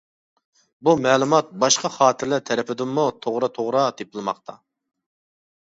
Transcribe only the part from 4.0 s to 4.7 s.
تېپىلماقتا.